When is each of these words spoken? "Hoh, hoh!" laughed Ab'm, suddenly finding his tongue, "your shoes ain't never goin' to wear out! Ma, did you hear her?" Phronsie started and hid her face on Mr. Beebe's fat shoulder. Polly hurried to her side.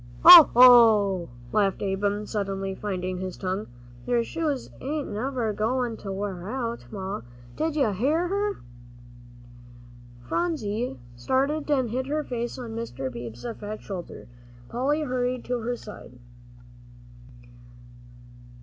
"Hoh, 0.25 0.49
hoh!" 0.55 1.29
laughed 1.51 1.83
Ab'm, 1.83 2.25
suddenly 2.25 2.73
finding 2.73 3.19
his 3.19 3.37
tongue, 3.37 3.67
"your 4.07 4.23
shoes 4.23 4.71
ain't 4.81 5.09
never 5.09 5.53
goin' 5.53 5.95
to 5.97 6.11
wear 6.11 6.49
out! 6.49 6.87
Ma, 6.91 7.21
did 7.55 7.75
you 7.75 7.91
hear 7.91 8.27
her?" 8.27 8.61
Phronsie 10.23 10.97
started 11.15 11.69
and 11.69 11.91
hid 11.91 12.07
her 12.07 12.23
face 12.23 12.57
on 12.57 12.71
Mr. 12.75 13.11
Beebe's 13.13 13.45
fat 13.59 13.81
shoulder. 13.83 14.27
Polly 14.69 15.01
hurried 15.01 15.45
to 15.45 15.59
her 15.59 15.75
side. 15.75 16.17